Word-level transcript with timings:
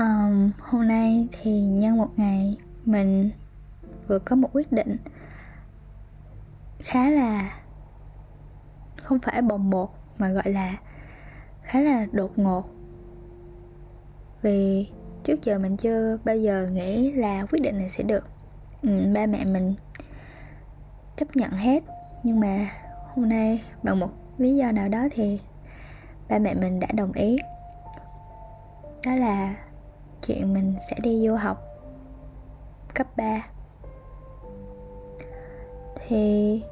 um, 0.00 0.50
hôm 0.60 0.88
nay 0.88 1.28
thì 1.42 1.60
nhân 1.60 1.96
một 1.96 2.10
ngày 2.16 2.56
mình 2.84 3.30
vừa 4.08 4.18
có 4.18 4.36
một 4.36 4.48
quyết 4.52 4.72
định 4.72 4.96
khá 6.78 7.10
là 7.10 7.60
không 9.02 9.18
phải 9.18 9.42
bồng 9.42 9.70
bột 9.70 9.88
mà 10.18 10.28
gọi 10.28 10.52
là 10.52 10.76
khá 11.62 11.80
là 11.80 12.06
đột 12.12 12.38
ngột. 12.38 12.64
Vì 14.42 14.88
trước 15.24 15.42
giờ 15.42 15.58
mình 15.58 15.76
chưa 15.76 16.18
bao 16.24 16.36
giờ 16.36 16.66
nghĩ 16.72 17.12
là 17.12 17.46
quyết 17.50 17.62
định 17.62 17.78
này 17.78 17.90
sẽ 17.90 18.02
được 18.02 18.24
ừ, 18.82 19.12
ba 19.14 19.26
mẹ 19.26 19.44
mình 19.44 19.74
chấp 21.16 21.36
nhận 21.36 21.50
hết. 21.50 21.84
Nhưng 22.22 22.40
mà 22.40 22.70
hôm 23.14 23.28
nay 23.28 23.62
bằng 23.82 24.00
một 24.00 24.10
lý 24.38 24.56
do 24.56 24.72
nào 24.72 24.88
đó 24.88 25.08
thì 25.10 25.38
ba 26.28 26.38
mẹ 26.38 26.54
mình 26.54 26.80
đã 26.80 26.88
đồng 26.92 27.12
ý. 27.12 27.38
Đó 29.06 29.14
là 29.14 29.54
chuyện 30.26 30.54
mình 30.54 30.74
sẽ 30.90 30.96
đi 31.02 31.28
du 31.28 31.34
học 31.34 31.70
cấp 32.94 33.06
3 33.16 33.46
thì 36.08 36.62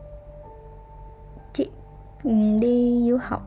chị 1.52 1.70
ừ, 2.22 2.30
đi 2.60 3.04
du 3.08 3.16
học 3.20 3.42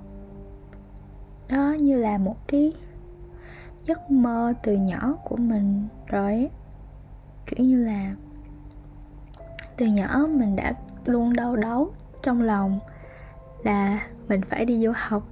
đó 1.50 1.76
như 1.80 1.98
là 1.98 2.18
một 2.18 2.36
cái 2.48 2.74
giấc 3.86 4.12
mơ 4.12 4.54
từ 4.64 4.74
nhỏ 4.74 5.16
của 5.24 5.38
mình 5.38 5.88
rồi 6.08 6.32
ấy. 6.32 6.50
kiểu 7.46 7.66
như 7.66 7.86
là 7.86 8.16
từ 9.78 9.86
nhỏ 9.86 10.28
mình 10.30 10.56
đã 10.56 10.74
luôn 11.06 11.34
đau 11.34 11.56
đớn 11.56 11.90
trong 12.24 12.42
lòng 12.42 12.80
là 13.64 14.08
mình 14.28 14.42
phải 14.42 14.66
đi 14.66 14.84
du 14.84 14.92
học 14.96 15.24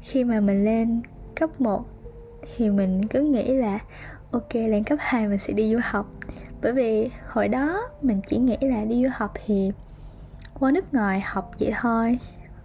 khi 0.00 0.24
mà 0.24 0.40
mình 0.40 0.64
lên 0.64 1.02
cấp 1.34 1.60
1 1.60 1.84
thì 2.56 2.70
mình 2.70 3.06
cứ 3.08 3.20
nghĩ 3.20 3.54
là, 3.54 3.78
ok, 4.30 4.54
lên 4.54 4.84
cấp 4.84 4.98
2 5.00 5.28
mình 5.28 5.38
sẽ 5.38 5.52
đi 5.52 5.72
du 5.72 5.78
học. 5.82 6.06
Bởi 6.62 6.72
vì 6.72 7.10
hồi 7.28 7.48
đó 7.48 7.88
mình 8.02 8.20
chỉ 8.26 8.36
nghĩ 8.38 8.56
là 8.60 8.84
đi 8.84 9.04
du 9.04 9.08
học 9.12 9.32
thì 9.46 9.72
qua 10.58 10.70
nước 10.70 10.94
ngoài 10.94 11.20
học 11.20 11.50
vậy 11.58 11.72
thôi 11.80 12.18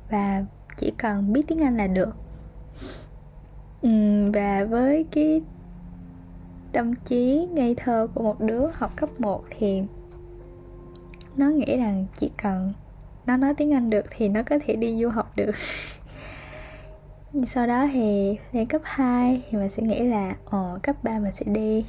và 0.09 0.45
chỉ 0.77 0.93
cần 0.97 1.33
biết 1.33 1.41
tiếng 1.47 1.63
Anh 1.63 1.77
là 1.77 1.87
được. 1.87 2.15
Và 4.33 4.65
với 4.69 5.05
cái 5.11 5.41
tâm 6.71 6.95
trí 6.95 7.47
ngây 7.51 7.75
thơ 7.75 8.07
của 8.13 8.23
một 8.23 8.41
đứa 8.41 8.67
học 8.73 8.91
cấp 8.95 9.09
1 9.19 9.43
thì 9.49 9.83
nó 11.35 11.49
nghĩ 11.49 11.77
rằng 11.77 12.05
chỉ 12.19 12.31
cần 12.43 12.73
nó 13.25 13.37
nói 13.37 13.53
tiếng 13.53 13.73
Anh 13.73 13.89
được 13.89 14.05
thì 14.09 14.29
nó 14.29 14.43
có 14.43 14.59
thể 14.65 14.75
đi 14.75 15.01
du 15.01 15.09
học 15.09 15.31
được. 15.35 15.51
sau 17.41 17.67
đó 17.67 17.87
thì 17.93 18.37
lên 18.51 18.67
cấp 18.67 18.81
2 18.83 19.43
thì 19.49 19.57
mình 19.57 19.69
sẽ 19.69 19.83
nghĩ 19.83 20.03
là 20.03 20.35
ồ 20.45 20.77
cấp 20.83 20.95
3 21.03 21.19
mình 21.19 21.31
sẽ 21.31 21.45
đi. 21.45 21.85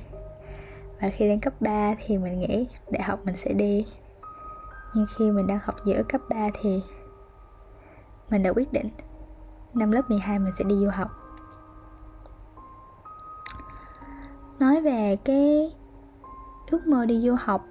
Và 1.01 1.11
khi 1.11 1.29
lên 1.29 1.41
cấp 1.41 1.53
3 1.61 1.95
thì 2.07 2.19
mình 2.19 2.41
nghĩ 2.41 2.67
đại 2.91 3.03
học 3.03 3.21
mình 3.25 3.37
sẽ 3.37 3.53
đi. 3.53 3.87
Nhưng 4.95 5.07
khi 5.17 5.31
mình 5.31 5.47
đang 5.47 5.59
học 5.63 5.75
giữa 5.85 6.03
cấp 6.09 6.21
3 6.29 6.49
thì 6.61 6.83
mình 8.31 8.43
đã 8.43 8.53
quyết 8.53 8.73
định 8.73 8.91
năm 9.75 9.91
lớp 9.91 10.11
12 10.11 10.39
mình 10.39 10.53
sẽ 10.59 10.65
đi 10.65 10.77
du 10.77 10.89
học. 10.89 11.11
Nói 14.59 14.81
về 14.81 15.17
cái 15.25 15.73
ước 16.71 16.87
mơ 16.87 17.07
đi 17.07 17.21
du 17.21 17.35
học 17.39 17.67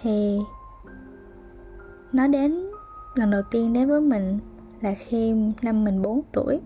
thì 0.00 0.38
nó 2.12 2.26
đến 2.26 2.70
lần 3.14 3.30
đầu 3.30 3.42
tiên 3.50 3.72
đến 3.72 3.88
với 3.88 4.00
mình 4.00 4.38
là 4.80 4.94
khi 4.98 5.34
năm 5.62 5.84
mình 5.84 6.02
4 6.02 6.22
tuổi. 6.32 6.60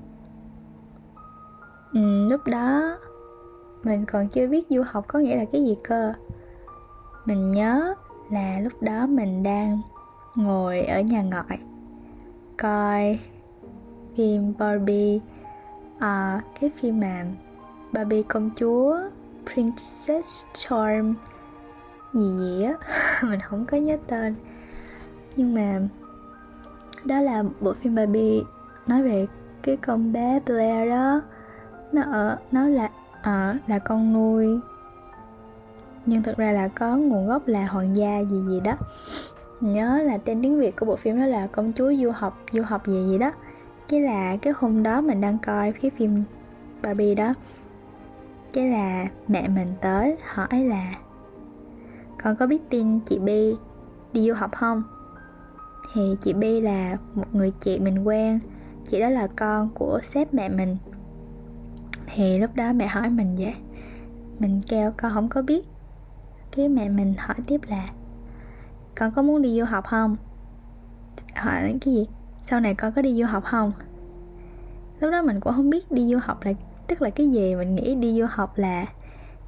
Ừ, 1.93 2.29
lúc 2.31 2.41
đó 2.47 2.99
mình 3.83 4.05
còn 4.07 4.29
chưa 4.29 4.47
biết 4.47 4.67
du 4.69 4.83
học 4.87 5.05
có 5.09 5.19
nghĩa 5.19 5.37
là 5.37 5.45
cái 5.53 5.65
gì 5.65 5.77
cơ. 5.85 6.13
Mình 7.25 7.51
nhớ 7.51 7.95
là 8.31 8.61
lúc 8.61 8.83
đó 8.83 9.07
mình 9.07 9.43
đang 9.43 9.81
ngồi 10.35 10.81
ở 10.81 11.01
nhà 11.01 11.23
ngoại 11.23 11.59
coi 12.59 13.19
phim 14.17 14.53
Barbie 14.59 15.19
à, 15.99 16.43
cái 16.61 16.71
phim 16.81 17.01
mà 17.01 17.27
Barbie 17.93 18.23
công 18.23 18.51
chúa 18.57 19.01
Princess 19.53 20.45
Charm 20.55 21.15
gì 22.13 22.39
gì 22.39 22.65
á. 22.65 22.75
Mình 23.29 23.41
không 23.41 23.67
có 23.67 23.77
nhớ 23.77 23.97
tên. 24.07 24.35
Nhưng 25.37 25.55
mà 25.55 25.81
đó 27.05 27.21
là 27.21 27.45
bộ 27.61 27.73
phim 27.73 27.95
Barbie 27.95 28.43
nói 28.87 29.03
về 29.03 29.27
cái 29.63 29.77
con 29.77 30.13
bé 30.13 30.41
Blair 30.47 30.91
đó. 30.91 31.21
Nó 31.93 32.03
ở, 32.03 32.39
nó 32.53 32.67
là, 32.67 32.91
ở 33.23 33.57
là 33.67 33.79
con 33.79 34.13
nuôi. 34.13 34.61
Nhưng 36.07 36.23
thực 36.23 36.37
ra 36.37 36.53
là 36.53 36.69
có 36.69 36.97
nguồn 36.97 37.27
gốc 37.27 37.47
là 37.47 37.67
hoàng 37.67 37.97
gia 37.97 38.21
gì 38.21 38.43
gì 38.49 38.61
đó. 38.61 38.73
Nhớ 39.61 40.03
là 40.03 40.19
tên 40.19 40.43
tiếng 40.43 40.61
việt 40.61 40.77
của 40.77 40.87
bộ 40.87 40.97
phim 40.97 41.21
đó 41.21 41.27
là 41.27 41.47
công 41.47 41.73
chúa 41.73 41.93
du 41.93 42.11
học 42.11 42.39
du 42.53 42.63
học 42.63 42.87
gì 42.87 43.07
gì 43.09 43.19
đó. 43.19 43.33
Chứ 43.87 43.99
là 43.99 44.37
cái 44.37 44.53
hôm 44.57 44.83
đó 44.83 45.01
mình 45.01 45.21
đang 45.21 45.39
coi 45.47 45.73
cái 45.73 45.91
phim 45.97 46.23
Barbie 46.83 47.15
đó. 47.15 47.35
Cái 48.53 48.69
là 48.69 49.07
mẹ 49.29 49.49
mình 49.49 49.69
tới 49.81 50.17
hỏi 50.25 50.65
là, 50.65 50.95
con 52.23 52.37
có 52.37 52.47
biết 52.47 52.71
tin 52.71 53.01
chị 53.01 53.19
Bi 53.19 53.57
đi 54.13 54.29
du 54.29 54.35
học 54.35 54.51
không? 54.57 54.83
Thì 55.93 56.17
chị 56.21 56.33
Bi 56.33 56.61
là 56.61 56.99
một 57.15 57.35
người 57.35 57.53
chị 57.61 57.79
mình 57.79 58.05
quen. 58.05 58.39
Chị 58.87 59.01
đó 59.01 59.09
là 59.09 59.27
con 59.37 59.71
của 59.75 60.01
sếp 60.03 60.35
mẹ 60.35 60.49
mình. 60.49 60.77
Thì 62.07 62.39
lúc 62.39 62.51
đó 62.55 62.73
mẹ 62.73 62.87
hỏi 62.87 63.11
mình 63.11 63.35
vậy, 63.39 63.55
mình 64.39 64.61
kêu, 64.69 64.93
con 64.97 65.13
không 65.15 65.29
có 65.29 65.43
biết. 65.43 65.67
Cái 66.57 66.69
mẹ 66.69 66.89
mình 66.89 67.15
hỏi 67.19 67.37
tiếp 67.47 67.61
là, 67.69 67.89
con 68.95 69.13
có 69.13 69.23
muốn 69.23 69.43
đi 69.43 69.59
du 69.59 69.65
học 69.65 69.85
không? 69.87 70.17
Hỏi 71.37 71.79
cái 71.81 71.95
gì? 71.95 72.07
Sau 72.43 72.61
này 72.61 72.75
con 72.75 72.93
có 72.93 73.03
đi 73.03 73.15
du 73.15 73.27
học 73.27 73.45
không? 73.45 73.73
Lúc 75.01 75.13
đó 75.13 75.23
mình 75.23 75.41
cũng 75.41 75.53
không 75.53 75.71
biết 75.71 75.93
đi 75.93 76.13
du 76.13 76.19
học 76.23 76.43
là, 76.43 76.53
tức 76.87 77.03
là 77.03 77.11
cái 77.11 77.31
gì. 77.31 77.55
Mình 77.55 77.75
nghĩ 77.75 77.95
đi 77.95 78.21
du 78.21 78.27
học 78.31 78.59
là, 78.59 78.87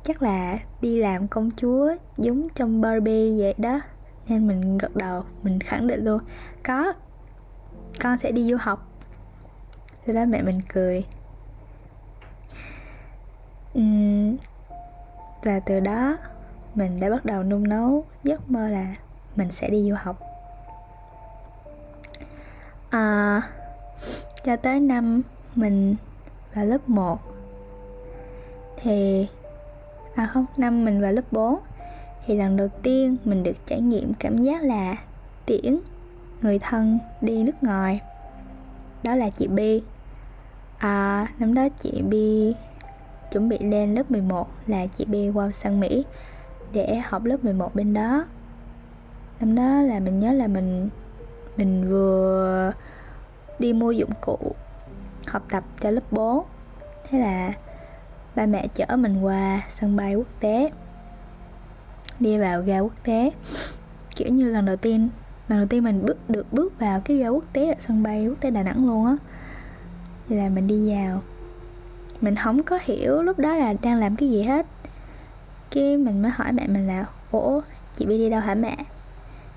chắc 0.02 0.22
là 0.22 0.58
đi 0.80 0.98
làm 0.98 1.28
công 1.28 1.50
chúa 1.56 1.94
giống 2.18 2.48
trong 2.54 2.80
Barbie 2.80 3.38
vậy 3.38 3.54
đó 3.58 3.80
nên 4.28 4.46
mình 4.46 4.78
gật 4.78 4.96
đầu 4.96 5.22
mình 5.42 5.60
khẳng 5.60 5.86
định 5.86 6.04
luôn. 6.04 6.22
Có 6.64 6.92
con 8.00 8.18
sẽ 8.18 8.32
đi 8.32 8.50
du 8.50 8.56
học. 8.60 8.88
Sau 10.06 10.14
đó 10.14 10.24
mẹ 10.24 10.42
mình 10.42 10.60
cười. 10.68 11.04
Uhm, 13.78 14.36
và 15.42 15.60
từ 15.60 15.80
đó 15.80 16.16
mình 16.74 17.00
đã 17.00 17.10
bắt 17.10 17.24
đầu 17.24 17.42
nung 17.42 17.68
nấu 17.68 18.04
giấc 18.24 18.50
mơ 18.50 18.68
là 18.68 18.94
mình 19.36 19.50
sẽ 19.50 19.68
đi 19.68 19.90
du 19.90 19.94
học. 19.98 20.16
À, 22.90 23.42
cho 24.44 24.56
tới 24.56 24.80
năm 24.80 25.22
mình 25.54 25.96
vào 26.54 26.64
lớp 26.64 26.88
1 26.88 27.18
thì 28.76 29.28
à 30.14 30.26
không 30.26 30.46
năm 30.56 30.84
mình 30.84 31.00
vào 31.00 31.12
lớp 31.12 31.22
4 31.30 31.58
thì 32.26 32.36
lần 32.36 32.56
đầu 32.56 32.68
tiên 32.82 33.16
mình 33.24 33.42
được 33.42 33.66
trải 33.66 33.80
nghiệm 33.80 34.12
cảm 34.14 34.38
giác 34.38 34.62
là 34.62 34.96
tiễn 35.46 35.78
người 36.42 36.58
thân 36.58 36.98
đi 37.20 37.42
nước 37.42 37.62
ngoài. 37.62 38.00
Đó 39.04 39.14
là 39.14 39.30
chị 39.30 39.46
Bi 39.46 39.82
à, 40.78 41.28
năm 41.38 41.54
đó 41.54 41.68
chị 41.68 42.02
Bi 42.02 42.54
chuẩn 43.32 43.48
bị 43.48 43.58
lên 43.58 43.94
lớp 43.94 44.10
11 44.10 44.48
là 44.66 44.86
chị 44.86 45.04
Bi 45.04 45.28
qua 45.28 45.50
sang 45.52 45.80
Mỹ 45.80 46.04
để 46.72 47.00
học 47.04 47.24
lớp 47.24 47.44
11 47.44 47.74
bên 47.74 47.94
đó. 47.94 48.24
Năm 49.40 49.54
đó 49.54 49.80
là 49.80 50.00
mình 50.00 50.18
nhớ 50.18 50.32
là 50.32 50.46
mình 50.46 50.88
mình 51.56 51.88
vừa 51.90 52.72
đi 53.58 53.72
mua 53.72 53.90
dụng 53.90 54.12
cụ 54.20 54.38
học 55.26 55.42
tập 55.50 55.64
cho 55.80 55.90
lớp 55.90 56.12
4 56.12 56.44
thế 57.08 57.18
là 57.18 57.52
ba 58.34 58.46
mẹ 58.46 58.66
chở 58.74 58.96
mình 58.96 59.22
qua 59.22 59.62
sân 59.68 59.96
bay 59.96 60.14
quốc 60.14 60.40
tế 60.40 60.70
đi 62.20 62.38
vào 62.38 62.62
ga 62.62 62.78
quốc 62.78 63.04
tế. 63.04 63.30
Kiểu 64.16 64.28
như 64.28 64.50
lần 64.50 64.64
đầu 64.64 64.76
tiên, 64.76 65.08
lần 65.48 65.58
đầu 65.58 65.66
tiên 65.66 65.84
mình 65.84 66.06
bước 66.06 66.30
được 66.30 66.52
bước 66.52 66.78
vào 66.78 67.00
cái 67.04 67.16
ga 67.16 67.28
quốc 67.28 67.44
tế 67.52 67.68
ở 67.68 67.74
sân 67.78 68.02
bay 68.02 68.28
quốc 68.28 68.40
tế 68.40 68.50
đà 68.50 68.62
nẵng 68.62 68.86
luôn 68.86 69.06
á. 69.06 69.16
Thì 70.28 70.36
là 70.36 70.48
mình 70.48 70.66
đi 70.66 70.90
vào. 70.90 71.22
Mình 72.20 72.36
không 72.36 72.62
có 72.62 72.78
hiểu 72.82 73.22
lúc 73.22 73.38
đó 73.38 73.56
là 73.56 73.74
đang 73.82 74.00
làm 74.00 74.16
cái 74.16 74.30
gì 74.30 74.42
hết. 74.42 74.66
Cái 75.70 75.96
mình 75.96 76.22
mới 76.22 76.30
hỏi 76.30 76.52
mẹ 76.52 76.66
mình 76.66 76.86
là, 76.86 77.06
ủa, 77.30 77.60
chị 77.94 78.06
bi 78.06 78.18
đi 78.18 78.30
đâu 78.30 78.40
hả 78.40 78.54
mẹ? 78.54 78.76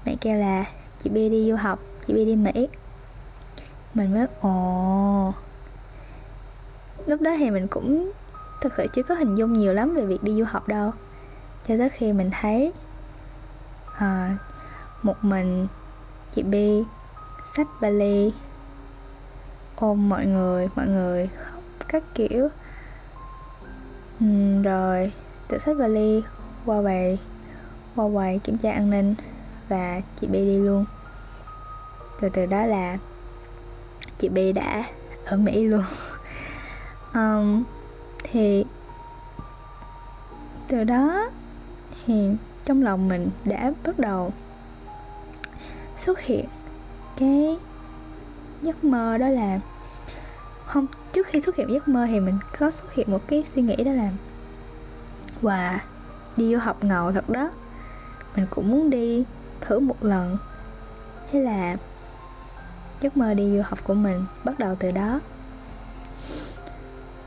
Mẹ 0.06 0.16
kêu 0.22 0.40
là, 0.40 0.66
chị 1.04 1.10
bi 1.10 1.30
đi 1.30 1.50
du 1.50 1.56
học, 1.56 1.80
chị 2.08 2.14
bi 2.14 2.26
đi 2.26 2.36
mỹ. 2.36 2.68
Mình 3.94 4.14
mới, 4.14 4.28
ồ. 4.42 5.34
Lúc 7.06 7.22
đó 7.22 7.32
thì 7.38 7.52
mình 7.52 7.68
cũng 7.68 8.12
thực 8.62 8.74
sự 8.78 8.88
chưa 8.94 9.04
có 9.04 9.16
hình 9.16 9.36
dung 9.36 9.54
nhiều 9.54 9.74
lắm 9.74 9.96
về 9.96 10.06
việc 10.06 10.24
đi 10.24 10.34
du 10.34 10.44
học 10.48 10.68
đâu 10.68 10.92
cho 11.68 11.76
tới 11.78 11.90
khi 11.90 12.14
mình 12.14 12.32
thấy 12.42 12.74
à, 13.98 14.38
một 15.04 15.16
mình 15.22 15.68
chị 16.32 16.44
bi 16.44 16.84
sách 17.56 17.68
vali 17.80 18.32
ôm 19.76 20.10
mọi 20.10 20.26
người 20.26 20.68
mọi 20.76 20.88
người 20.88 21.30
khóc 21.38 21.64
các 21.88 22.04
kiểu. 22.16 22.50
Ừ, 24.20 24.26
rồi 24.64 25.12
tự 25.48 25.58
sách 25.58 25.78
vali 25.78 26.24
qua 26.66 26.82
quầy 26.82 27.20
qua 27.96 28.06
quầy 28.14 28.40
kiểm 28.40 28.58
tra 28.58 28.72
an 28.72 28.90
ninh 28.90 29.16
và 29.70 30.02
chị 30.16 30.28
Bi 30.28 30.40
đi 30.40 30.58
luôn. 30.58 30.86
Từ 32.22 32.30
từ 32.30 32.46
đó 32.46 32.66
là 32.66 32.98
chị 34.18 34.30
Bi 34.30 34.52
đã 34.52 34.84
ở 35.26 35.38
Mỹ 35.38 35.64
luôn. 35.64 35.84
Um, 37.14 37.64
thì 38.24 38.66
từ 40.68 40.84
đó 40.84 41.30
thì 42.08 42.30
trong 42.66 42.84
lòng 42.84 43.08
mình 43.08 43.30
đã 43.46 43.74
bắt 43.84 44.00
đầu 44.00 44.32
xuất 45.98 46.20
hiện 46.20 46.46
cái 47.18 47.58
giấc 48.62 48.84
mơ 48.84 49.18
đó 49.18 49.30
là 49.30 49.60
không 50.66 50.88
trước 51.14 51.28
khi 51.28 51.42
xuất 51.42 51.56
hiện 51.56 51.74
giấc 51.74 51.88
mơ 51.88 52.06
thì 52.10 52.20
mình 52.20 52.38
có 52.60 52.72
xuất 52.72 52.94
hiện 52.94 53.12
một 53.12 53.22
cái 53.28 53.44
suy 53.54 53.62
nghĩ 53.62 53.76
đó 53.76 53.92
là 53.92 54.12
và 55.42 55.80
đi 56.38 56.54
du 56.54 56.60
học 56.60 56.84
ngầu 56.84 57.12
thật 57.12 57.30
đó. 57.30 57.52
Mình 58.36 58.46
cũng 58.50 58.72
muốn 58.72 58.90
đi 58.90 59.24
thử 59.62 59.80
một 59.80 60.04
lần. 60.04 60.38
Thế 61.32 61.40
là 61.40 61.78
giấc 63.02 63.18
mơ 63.18 63.34
đi 63.34 63.58
du 63.58 63.62
học 63.66 63.80
của 63.84 63.94
mình 63.94 64.26
bắt 64.44 64.60
đầu 64.60 64.76
từ 64.80 64.92
đó. 64.92 65.20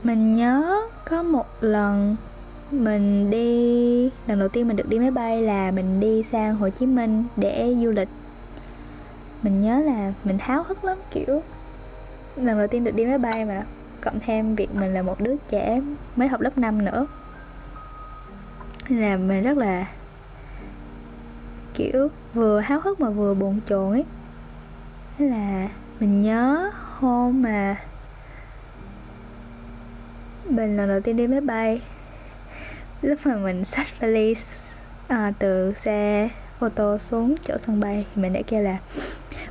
Mình 0.03 0.33
nhớ 0.33 0.81
có 1.09 1.23
một 1.23 1.47
lần 1.61 2.15
mình 2.71 3.29
đi, 3.29 4.09
lần 4.27 4.39
đầu 4.39 4.49
tiên 4.49 4.67
mình 4.67 4.77
được 4.77 4.89
đi 4.89 4.99
máy 4.99 5.11
bay 5.11 5.41
là 5.41 5.71
mình 5.71 5.99
đi 5.99 6.23
sang 6.23 6.55
Hồ 6.55 6.69
Chí 6.69 6.85
Minh 6.85 7.23
để 7.37 7.75
du 7.81 7.91
lịch. 7.91 8.09
Mình 9.43 9.61
nhớ 9.61 9.79
là 9.79 10.13
mình 10.23 10.37
háo 10.39 10.63
hức 10.63 10.83
lắm, 10.83 10.97
kiểu, 11.11 11.41
lần 12.35 12.57
đầu 12.57 12.67
tiên 12.67 12.83
được 12.83 12.95
đi 12.95 13.05
máy 13.05 13.17
bay 13.17 13.45
mà 13.45 13.63
cộng 14.01 14.19
thêm 14.19 14.55
việc 14.55 14.75
mình 14.75 14.93
là 14.93 15.01
một 15.01 15.21
đứa 15.21 15.35
trẻ 15.49 15.81
mới 16.15 16.27
học 16.27 16.41
lớp 16.41 16.57
5 16.57 16.85
nữa. 16.85 17.07
Nên 18.89 19.01
là 19.01 19.17
mình 19.17 19.43
rất 19.43 19.57
là, 19.57 19.85
kiểu, 21.73 22.07
vừa 22.33 22.59
háo 22.59 22.79
hức 22.79 22.99
mà 22.99 23.09
vừa 23.09 23.33
buồn 23.33 23.59
chồn 23.65 23.91
ấy. 23.91 24.05
Thế 25.17 25.25
là 25.25 25.69
mình 25.99 26.21
nhớ 26.21 26.71
hôm 26.99 27.41
mà 27.41 27.75
mình 30.49 30.77
lần 30.77 30.89
đầu 30.89 31.01
tiên 31.01 31.15
đi 31.15 31.27
máy 31.27 31.41
bay 31.41 31.81
lúc 33.01 33.19
mà 33.25 33.35
mình 33.35 33.65
xách 33.65 33.87
vali 33.99 34.35
à, 35.07 35.33
từ 35.39 35.73
xe 35.73 36.29
ô 36.59 36.69
tô 36.69 36.97
xuống 36.97 37.35
chỗ 37.43 37.57
sân 37.65 37.79
bay 37.79 38.05
thì 38.15 38.21
mình 38.21 38.33
đã 38.33 38.41
kêu 38.47 38.63
là 38.63 38.77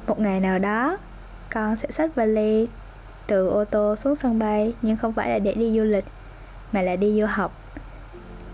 một 0.06 0.20
ngày 0.20 0.40
nào 0.40 0.58
đó 0.58 0.98
con 1.50 1.76
sẽ 1.76 1.90
xách 1.90 2.14
vali 2.14 2.68
từ 3.26 3.48
ô 3.48 3.64
tô 3.64 3.96
xuống 3.96 4.16
sân 4.16 4.38
bay 4.38 4.74
nhưng 4.82 4.96
không 4.96 5.12
phải 5.12 5.28
là 5.30 5.38
để 5.38 5.54
đi 5.54 5.78
du 5.78 5.82
lịch 5.82 6.04
mà 6.72 6.82
là 6.82 6.96
đi 6.96 7.20
du 7.20 7.26
học. 7.26 7.52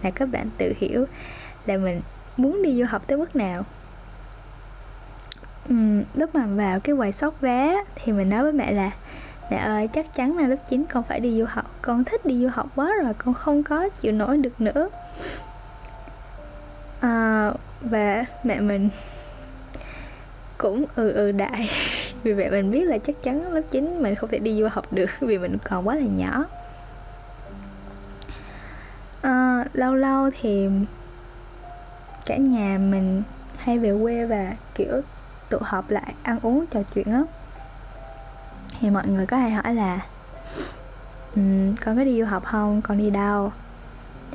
Là 0.02 0.10
các 0.10 0.28
bạn 0.32 0.48
tự 0.58 0.72
hiểu 0.78 1.04
là 1.66 1.76
mình 1.76 2.00
muốn 2.36 2.62
đi 2.62 2.78
du 2.78 2.84
học 2.88 3.02
tới 3.06 3.18
mức 3.18 3.36
nào. 3.36 3.64
Uhm, 5.72 6.02
lúc 6.14 6.34
mà 6.34 6.46
vào 6.46 6.80
cái 6.80 6.96
quầy 6.96 7.12
sóc 7.12 7.40
vé 7.40 7.84
thì 7.94 8.12
mình 8.12 8.30
nói 8.30 8.42
với 8.42 8.52
mẹ 8.52 8.72
là 8.72 8.90
mẹ 9.50 9.56
ơi 9.56 9.88
chắc 9.92 10.14
chắn 10.14 10.38
là 10.38 10.48
lớp 10.48 10.56
9 10.68 10.84
con 10.92 11.02
phải 11.02 11.20
đi 11.20 11.38
du 11.38 11.44
học. 11.48 11.70
Con 11.82 12.04
thích 12.04 12.26
đi 12.26 12.42
du 12.42 12.48
học 12.48 12.66
quá 12.74 12.92
rồi 13.04 13.14
con 13.18 13.34
không 13.34 13.62
có 13.62 13.88
chịu 13.88 14.12
nổi 14.12 14.36
được 14.36 14.60
nữa. 14.60 14.88
À, 17.00 17.52
và 17.80 18.24
mẹ 18.44 18.60
mình 18.60 18.88
cũng 20.58 20.84
ừ 20.96 21.12
ừ 21.12 21.32
đại. 21.32 21.70
Vì 22.22 22.32
vậy 22.32 22.50
mình 22.50 22.70
biết 22.70 22.84
là 22.84 22.98
chắc 22.98 23.22
chắn 23.22 23.52
lớp 23.52 23.62
9 23.70 24.02
mình 24.02 24.14
không 24.14 24.30
thể 24.30 24.38
đi 24.38 24.60
du 24.60 24.68
học 24.70 24.92
được 24.92 25.10
vì 25.20 25.38
mình 25.38 25.56
còn 25.70 25.88
quá 25.88 25.94
là 25.94 26.06
nhỏ. 26.06 26.44
À, 29.22 29.64
lâu 29.72 29.94
lâu 29.94 30.30
thì 30.40 30.68
cả 32.26 32.36
nhà 32.36 32.78
mình 32.78 33.22
hay 33.58 33.78
về 33.78 33.92
quê 34.02 34.26
và 34.26 34.52
kiểu 34.74 35.00
tụ 35.48 35.58
họp 35.60 35.90
lại 35.90 36.14
ăn 36.22 36.38
uống 36.42 36.66
trò 36.66 36.80
chuyện 36.94 37.06
á 37.12 37.22
thì 38.80 38.90
mọi 38.90 39.08
người 39.08 39.26
có 39.26 39.36
hay 39.36 39.50
hỏi 39.50 39.74
là 39.74 40.00
um, 41.36 41.74
con 41.84 41.96
có 41.96 42.04
đi 42.04 42.20
du 42.20 42.26
học 42.26 42.44
không? 42.44 42.82
Con 42.82 42.98
đi 42.98 43.10
đâu? 43.10 43.52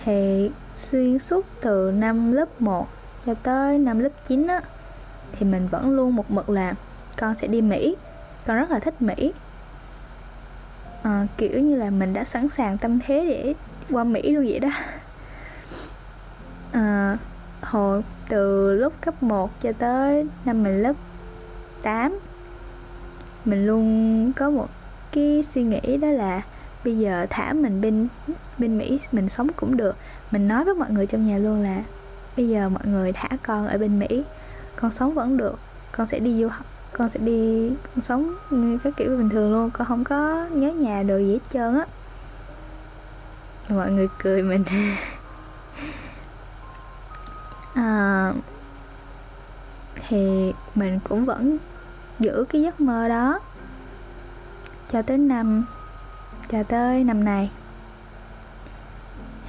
Thì 0.03 0.51
xuyên 0.75 1.19
suốt 1.19 1.45
từ 1.61 1.91
năm 1.91 2.31
lớp 2.31 2.61
1 2.61 2.87
cho 3.25 3.33
tới 3.33 3.77
năm 3.77 3.99
lớp 3.99 4.09
9 4.27 4.47
á 4.47 4.61
thì 5.31 5.45
mình 5.45 5.67
vẫn 5.67 5.91
luôn 5.91 6.15
một 6.15 6.31
mực 6.31 6.49
là 6.49 6.73
con 7.17 7.35
sẽ 7.35 7.47
đi 7.47 7.61
Mỹ. 7.61 7.95
Con 8.45 8.57
rất 8.57 8.71
là 8.71 8.79
thích 8.79 9.01
Mỹ. 9.01 9.33
À, 11.03 11.27
kiểu 11.37 11.59
như 11.59 11.75
là 11.75 11.89
mình 11.89 12.13
đã 12.13 12.23
sẵn 12.23 12.47
sàng 12.47 12.77
tâm 12.77 12.99
thế 12.99 13.25
để 13.29 13.53
qua 13.89 14.03
Mỹ 14.03 14.31
luôn 14.31 14.45
vậy 14.45 14.59
đó. 14.59 14.69
À, 16.71 17.17
hồi 17.61 18.03
từ 18.29 18.73
lúc 18.73 18.93
cấp 19.01 19.23
1 19.23 19.61
cho 19.61 19.71
tới 19.71 20.27
năm 20.45 20.63
mình 20.63 20.83
lớp 20.83 20.93
8 21.81 22.19
mình 23.45 23.67
luôn 23.67 24.31
có 24.35 24.49
một 24.49 24.67
cái 25.11 25.43
suy 25.51 25.63
nghĩ 25.63 25.97
đó 25.97 26.07
là 26.07 26.41
bây 26.83 26.97
giờ 26.97 27.27
thả 27.29 27.53
mình 27.53 27.81
bên 27.81 28.07
bên 28.57 28.77
Mỹ 28.77 28.99
mình 29.11 29.29
sống 29.29 29.47
cũng 29.55 29.77
được. 29.77 29.95
Mình 30.31 30.47
nói 30.47 30.65
với 30.65 30.73
mọi 30.73 30.91
người 30.91 31.05
trong 31.05 31.23
nhà 31.23 31.37
luôn 31.37 31.63
là 31.63 31.83
bây 32.37 32.49
giờ 32.49 32.69
mọi 32.69 32.83
người 32.85 33.13
thả 33.13 33.29
con 33.43 33.67
ở 33.67 33.77
bên 33.77 33.99
Mỹ 33.99 34.23
con 34.75 34.91
sống 34.91 35.13
vẫn 35.13 35.37
được. 35.37 35.59
Con 35.91 36.07
sẽ 36.07 36.19
đi 36.19 36.41
du 36.41 36.47
học 36.47 36.65
con 36.93 37.09
sẽ 37.09 37.19
đi 37.19 37.69
con 37.69 38.01
sống 38.01 38.35
như 38.49 38.77
các 38.83 38.93
kiểu 38.97 39.09
bình 39.09 39.29
thường 39.29 39.51
luôn 39.51 39.71
con 39.71 39.87
không 39.87 40.03
có 40.03 40.47
nhớ 40.51 40.71
nhà 40.71 41.03
đồ 41.03 41.17
gì 41.17 41.33
hết 41.33 41.39
trơn 41.49 41.79
á. 41.79 41.85
Mọi 43.69 43.91
người 43.91 44.07
cười 44.23 44.41
mình. 44.41 44.63
À, 47.73 48.33
thì 50.07 50.53
mình 50.75 50.99
cũng 51.09 51.25
vẫn 51.25 51.57
giữ 52.21 52.45
cái 52.49 52.61
giấc 52.61 52.81
mơ 52.81 53.07
đó 53.07 53.39
cho 54.87 55.01
tới 55.01 55.17
năm, 55.17 55.65
cho 56.51 56.63
tới 56.63 57.03
năm 57.03 57.23
nay. 57.23 57.49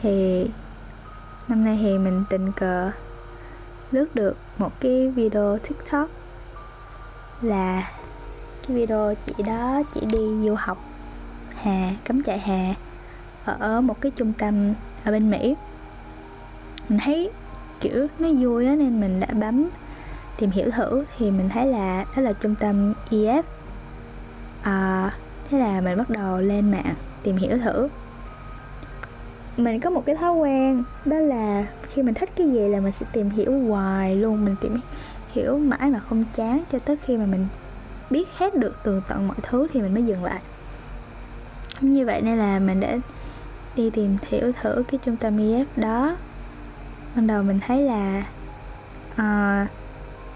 Thì 0.02 0.46
năm 1.48 1.64
nay 1.64 1.78
thì 1.82 1.98
mình 1.98 2.24
tình 2.30 2.52
cờ 2.52 2.90
lướt 3.90 4.14
được 4.14 4.36
một 4.58 4.80
cái 4.80 5.08
video 5.08 5.58
tiktok 5.58 6.10
là 7.40 7.90
cái 8.69 8.76
video 8.76 9.14
chị 9.26 9.42
đó 9.42 9.82
chị 9.94 10.00
đi 10.00 10.19
du 10.19 10.54
học 10.58 10.78
hè, 11.56 11.94
cắm 12.04 12.22
trại 12.22 12.38
hè 12.38 12.74
ở 13.44 13.80
một 13.80 14.00
cái 14.00 14.12
trung 14.16 14.32
tâm 14.38 14.74
ở 15.04 15.12
bên 15.12 15.30
mỹ. 15.30 15.56
Mình 16.88 16.98
thấy 17.05 17.31
kiểu 17.81 18.06
nó 18.19 18.29
vui 18.41 18.67
á, 18.67 18.74
nên 18.74 19.00
mình 19.00 19.20
đã 19.20 19.29
bấm 19.32 19.69
tìm 20.39 20.51
hiểu 20.51 20.70
thử 20.70 21.05
thì 21.19 21.31
mình 21.31 21.48
thấy 21.48 21.67
là 21.67 22.05
đó 22.17 22.22
là 22.22 22.32
trung 22.32 22.55
tâm 22.55 22.94
EF 23.10 23.43
à, 24.62 25.03
ờ, 25.03 25.10
thế 25.51 25.58
là 25.58 25.81
mình 25.81 25.98
bắt 25.98 26.10
đầu 26.10 26.39
lên 26.39 26.70
mạng 26.70 26.94
tìm 27.22 27.36
hiểu 27.36 27.58
thử. 27.58 27.89
Mình 29.56 29.81
có 29.81 29.91
một 29.91 30.03
cái 30.06 30.17
thói 30.17 30.32
quen 30.32 30.84
đó 31.05 31.17
là 31.17 31.67
khi 31.89 32.03
mình 32.03 32.15
thích 32.15 32.31
cái 32.36 32.51
gì 32.51 32.69
là 32.69 32.81
mình 32.81 32.93
sẽ 32.93 33.06
tìm 33.12 33.31
hiểu 33.31 33.58
hoài 33.58 34.17
luôn 34.17 34.44
mình 34.44 34.56
tìm 34.60 34.81
hiểu 35.32 35.58
mãi 35.58 35.91
mà 35.91 36.01
không 36.01 36.24
chán 36.34 36.62
cho 36.72 36.79
tới 36.79 36.96
khi 36.96 37.17
mà 37.17 37.27
mình 37.27 37.46
biết 38.10 38.29
hết 38.36 38.55
được 38.55 38.74
tường 38.82 39.03
tận 39.08 39.29
mọi 39.29 39.36
thứ 39.43 39.67
thì 39.72 39.81
mình 39.81 39.94
mới 39.94 40.05
dừng 40.05 40.24
lại. 40.24 40.41
Như 41.81 42.06
vậy 42.06 42.22
nên 42.22 42.39
là 42.39 42.58
mình 42.58 42.81
đã 42.81 42.96
đi 43.77 43.91
tìm 43.91 44.17
hiểu 44.29 44.53
thử 44.62 44.82
cái 44.91 45.01
trung 45.05 45.17
tâm 45.17 45.36
EF 45.36 45.65
đó. 45.77 46.17
Ban 47.17 47.27
đầu 47.27 47.43
mình 47.43 47.60
thấy 47.67 47.82
là 47.82 48.24
uh, 49.12 49.69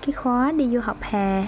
cái 0.06 0.12
khóa 0.12 0.52
đi 0.52 0.68
du 0.72 0.80
học 0.80 0.96
hè. 1.00 1.46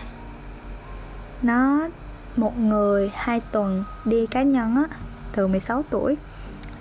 Nó 1.43 1.89
một 2.37 2.59
người 2.59 3.11
hai 3.15 3.41
tuần 3.53 3.85
đi 4.05 4.27
cá 4.27 4.43
nhân 4.43 4.77
á 4.77 4.97
từ 5.33 5.47
16 5.47 5.85
tuổi 5.91 6.17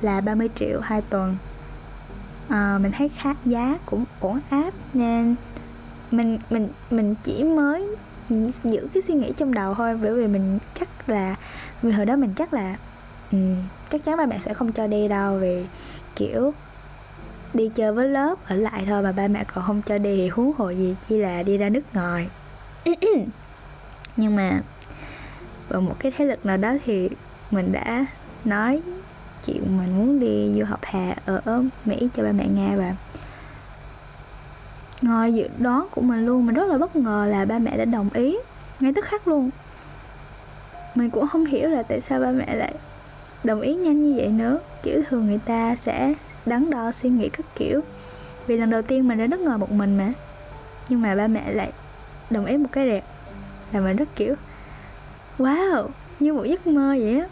là 0.01 0.22
30 0.22 0.50
triệu 0.55 0.79
hai 0.79 1.01
tuần. 1.01 1.38
À, 2.50 2.77
mình 2.81 2.91
thấy 2.98 3.10
khá 3.10 3.34
giá 3.46 3.77
cũng 3.86 4.05
ổn 4.19 4.39
áp 4.50 4.72
nên 4.93 5.36
mình 6.12 6.39
mình 6.50 6.69
mình 6.91 7.15
chỉ 7.24 7.43
mới 7.43 7.96
giữ 8.63 8.88
cái 8.93 9.03
suy 9.03 9.13
nghĩ 9.13 9.34
trong 9.38 9.53
đầu 9.53 9.74
thôi 9.74 10.00
bởi 10.01 10.13
vì 10.13 10.27
mình 10.27 10.60
chắc 10.74 11.10
là 11.10 11.36
vì 11.81 11.91
hồi 11.91 12.05
đó 12.05 12.15
mình 12.15 12.34
chắc 12.36 12.53
là 12.53 12.77
um, 13.31 13.55
chắc 13.89 14.03
chắn 14.03 14.17
ba 14.17 14.25
mẹ 14.25 14.39
sẽ 14.39 14.53
không 14.53 14.72
cho 14.72 14.88
đi 14.88 15.07
đâu 15.07 15.38
vì 15.38 15.65
kiểu 16.15 16.53
đi 17.57 17.69
chơi 17.75 17.91
với 17.91 18.09
lớp, 18.09 18.35
ở 18.47 18.55
lại 18.55 18.83
thôi 18.87 19.01
mà 19.01 19.11
ba 19.11 19.27
mẹ 19.27 19.43
còn 19.53 19.63
không 19.67 19.81
cho 19.81 19.97
đi 19.97 20.17
thì 20.17 20.27
huống 20.27 20.51
hồ 20.57 20.69
gì 20.69 20.95
chỉ 21.09 21.17
là 21.17 21.43
đi 21.43 21.57
ra 21.57 21.69
nước 21.69 21.83
ngoài. 21.93 22.27
Nhưng 24.17 24.35
mà 24.35 24.61
vào 25.69 25.81
một 25.81 25.95
cái 25.99 26.11
thế 26.17 26.25
lực 26.25 26.45
nào 26.45 26.57
đó 26.57 26.73
thì 26.85 27.09
mình 27.51 27.71
đã 27.71 28.05
nói 28.45 28.81
chuyện 29.45 29.77
mình 29.77 29.97
muốn 29.97 30.19
đi 30.19 30.59
du 30.59 30.65
học 30.65 30.79
hè 30.83 31.15
ở 31.25 31.63
Mỹ 31.85 32.09
cho 32.15 32.23
ba 32.23 32.31
mẹ 32.31 32.47
nghe 32.47 32.75
và 32.77 32.95
ngoài 35.01 35.33
dự 35.33 35.47
đoán 35.59 35.87
của 35.91 36.01
mình 36.01 36.25
luôn. 36.25 36.45
Mình 36.45 36.55
rất 36.55 36.67
là 36.67 36.77
bất 36.77 36.95
ngờ 36.95 37.27
là 37.29 37.45
ba 37.45 37.59
mẹ 37.59 37.77
đã 37.77 37.85
đồng 37.85 38.09
ý 38.13 38.37
ngay 38.79 38.93
tức 38.93 39.05
khắc 39.05 39.27
luôn. 39.27 39.49
Mình 40.95 41.09
cũng 41.09 41.27
không 41.27 41.45
hiểu 41.45 41.69
là 41.69 41.83
tại 41.83 42.01
sao 42.01 42.19
ba 42.19 42.31
mẹ 42.31 42.55
lại 42.55 42.73
đồng 43.43 43.61
ý 43.61 43.75
nhanh 43.75 44.03
như 44.03 44.13
vậy 44.17 44.27
nữa. 44.27 44.59
Kiểu 44.83 45.01
thường 45.09 45.27
người 45.27 45.39
ta 45.45 45.75
sẽ 45.75 46.13
đắn 46.47 46.69
đo 46.69 46.91
suy 46.91 47.09
nghĩ 47.09 47.29
các 47.29 47.45
kiểu. 47.55 47.81
Vì 48.47 48.57
lần 48.57 48.69
đầu 48.69 48.81
tiên 48.81 49.07
mình 49.07 49.17
đã 49.17 49.27
nước 49.27 49.39
ngoài 49.39 49.57
một 49.57 49.71
mình 49.71 49.97
mà. 49.97 50.13
Nhưng 50.89 51.01
mà 51.01 51.15
ba 51.15 51.27
mẹ 51.27 51.51
lại 51.51 51.71
đồng 52.29 52.45
ý 52.45 52.57
một 52.57 52.69
cái 52.71 52.87
đẹp 52.87 53.03
là 53.71 53.79
mình 53.79 53.95
rất 53.95 54.15
kiểu 54.15 54.35
wow 55.37 55.87
như 56.19 56.33
một 56.33 56.43
giấc 56.43 56.67
mơ 56.67 56.95
vậy 56.99 57.19
á. 57.19 57.27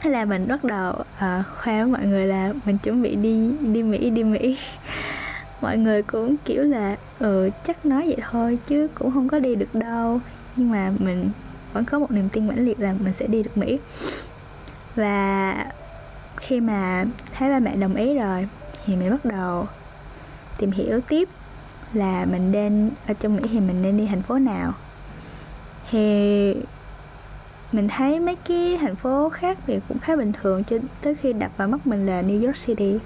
Thế 0.00 0.10
là 0.10 0.24
mình 0.24 0.48
bắt 0.48 0.64
đầu 0.64 0.92
uh, 0.92 1.46
khoe 1.58 1.82
với 1.82 1.92
mọi 1.92 2.06
người 2.06 2.26
là 2.26 2.52
mình 2.64 2.78
chuẩn 2.78 3.02
bị 3.02 3.16
đi 3.16 3.50
đi 3.60 3.82
mỹ 3.82 4.10
đi 4.10 4.24
mỹ. 4.24 4.58
Mọi 5.60 5.78
người 5.78 6.02
cũng 6.02 6.36
kiểu 6.44 6.62
là 6.62 6.96
ừ 7.18 7.50
chắc 7.66 7.86
nói 7.86 8.02
vậy 8.06 8.18
thôi 8.30 8.58
chứ 8.66 8.88
cũng 8.94 9.10
không 9.12 9.28
có 9.28 9.38
đi 9.38 9.54
được 9.54 9.74
đâu. 9.74 10.20
Nhưng 10.56 10.70
mà 10.70 10.92
mình 10.98 11.30
vẫn 11.72 11.84
có 11.84 11.98
một 11.98 12.10
niềm 12.10 12.28
tin 12.28 12.48
mãnh 12.48 12.64
liệt 12.64 12.80
là 12.80 12.94
mình 13.04 13.12
sẽ 13.12 13.26
đi 13.26 13.42
được 13.42 13.56
mỹ. 13.56 13.78
Và 14.96 15.54
khi 16.44 16.60
mà 16.60 17.04
thấy 17.38 17.50
ba 17.50 17.58
mẹ 17.58 17.76
đồng 17.76 17.94
ý 17.94 18.18
rồi 18.18 18.48
thì 18.84 18.96
mình 18.96 19.10
bắt 19.10 19.24
đầu 19.24 19.66
tìm 20.58 20.70
hiểu 20.70 21.00
tiếp 21.08 21.28
là 21.92 22.24
mình 22.24 22.52
nên, 22.52 22.90
ở 23.06 23.14
trong 23.14 23.36
mỹ 23.36 23.42
thì 23.52 23.60
mình 23.60 23.82
nên 23.82 23.96
đi 23.96 24.06
thành 24.06 24.22
phố 24.22 24.38
nào. 24.38 24.72
Thì 25.90 26.54
mình 27.72 27.88
thấy 27.88 28.20
mấy 28.20 28.36
cái 28.36 28.78
thành 28.80 28.96
phố 28.96 29.28
khác 29.28 29.58
thì 29.66 29.80
cũng 29.88 29.98
khá 29.98 30.16
bình 30.16 30.32
thường 30.32 30.64
cho 30.64 30.76
tới 31.02 31.14
khi 31.14 31.32
đập 31.32 31.50
vào 31.56 31.68
mắt 31.68 31.86
mình 31.86 32.06
là 32.06 32.22
New 32.22 32.46
York 32.46 32.56
City. 32.66 32.98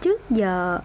Trước 0.00 0.30
giờ 0.30 0.78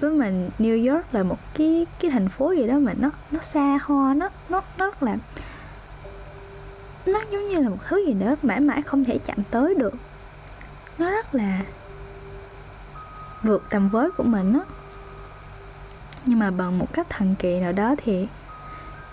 với 0.00 0.10
mình, 0.10 0.50
New 0.58 0.92
York 0.92 1.14
là 1.14 1.22
một 1.22 1.38
cái 1.54 1.86
cái 2.00 2.10
thành 2.10 2.28
phố 2.28 2.52
gì 2.52 2.66
đó 2.66 2.78
mà 2.78 2.94
nó 2.98 3.10
nó 3.30 3.40
xa 3.40 3.78
hoa, 3.82 4.14
nó 4.14 4.28
nó 4.48 4.62
nó 4.78 4.86
rất 4.86 5.02
là 5.02 5.16
nó 7.12 7.20
giống 7.30 7.48
như 7.48 7.60
là 7.60 7.68
một 7.68 7.78
thứ 7.88 8.06
gì 8.06 8.12
đó 8.12 8.34
mãi 8.42 8.60
mãi 8.60 8.82
không 8.82 9.04
thể 9.04 9.18
chạm 9.24 9.36
tới 9.50 9.74
được. 9.74 9.94
Nó 10.98 11.10
rất 11.10 11.34
là 11.34 11.60
vượt 13.42 13.62
tầm 13.70 13.88
với 13.88 14.10
của 14.10 14.22
mình 14.22 14.52
á. 14.52 14.60
Nhưng 16.24 16.38
mà 16.38 16.50
bằng 16.50 16.78
một 16.78 16.92
cách 16.92 17.06
thần 17.08 17.34
kỳ 17.38 17.60
nào 17.60 17.72
đó 17.72 17.94
thì 18.04 18.28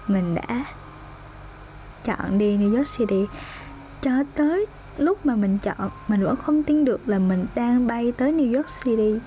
mình 0.07 0.35
đã 0.35 0.65
chọn 2.03 2.37
đi 2.37 2.57
New 2.57 2.77
York 2.77 2.87
City. 2.97 3.25
Cho 4.01 4.11
tới 4.35 4.65
lúc 4.97 5.25
mà 5.25 5.35
mình 5.35 5.57
chọn 5.57 5.89
mình 6.07 6.23
vẫn 6.23 6.35
không 6.35 6.63
tin 6.63 6.85
được 6.85 7.09
là 7.09 7.19
mình 7.19 7.45
đang 7.55 7.87
bay 7.87 8.13
tới 8.17 8.33
New 8.33 8.55
York 8.55 8.67
City. 8.83 9.19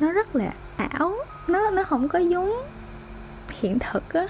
Nó 0.00 0.12
rất 0.12 0.36
là 0.36 0.52
ảo 0.76 1.14
nó 1.48 1.70
nó 1.70 1.84
không 1.84 2.08
có 2.08 2.18
giống 2.18 2.52
hiện 3.48 3.78
thực 3.78 4.12
á. 4.12 4.26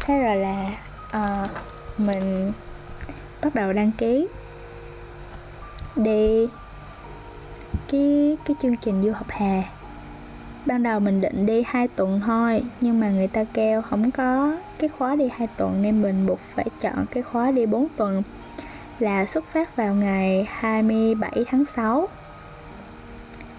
Thế 0.00 0.22
rồi 0.22 0.36
là 0.36 0.70
uh, 1.16 1.50
mình 2.00 2.52
bắt 3.42 3.54
đầu 3.54 3.72
đăng 3.72 3.90
ký. 3.98 4.26
Đi 5.96 6.48
cái 7.92 8.36
cái 8.44 8.56
chương 8.62 8.76
trình 8.76 9.02
du 9.02 9.12
học 9.12 9.26
hè, 9.28 9.62
ban 10.66 10.82
đầu 10.82 11.00
mình 11.00 11.20
định 11.20 11.46
đi 11.46 11.62
hai 11.66 11.88
tuần 11.88 12.20
thôi, 12.26 12.62
nhưng 12.80 13.00
mà 13.00 13.10
người 13.10 13.28
ta 13.28 13.44
kêu 13.44 13.82
không 13.82 14.10
có 14.10 14.56
cái 14.78 14.88
khóa 14.88 15.16
đi 15.16 15.28
hai 15.36 15.48
tuần 15.56 15.82
nên 15.82 16.02
mình 16.02 16.26
buộc 16.26 16.38
phải 16.40 16.66
chọn 16.80 17.06
cái 17.10 17.22
khóa 17.22 17.50
đi 17.50 17.66
4 17.66 17.88
tuần, 17.96 18.22
là 18.98 19.26
xuất 19.26 19.44
phát 19.46 19.76
vào 19.76 19.94
ngày 19.94 20.46
27 20.50 21.44
tháng 21.50 21.64
6 21.64 22.08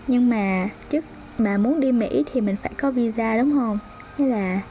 nhưng 0.07 0.29
mà 0.29 0.69
trước 0.89 1.05
mà 1.37 1.57
muốn 1.57 1.79
đi 1.79 1.91
Mỹ 1.91 2.23
thì 2.33 2.41
mình 2.41 2.55
phải 2.63 2.71
có 2.77 2.91
visa, 2.91 3.37
đúng 3.37 3.51
không? 3.51 3.79
Thế 4.17 4.25
là 4.25 4.61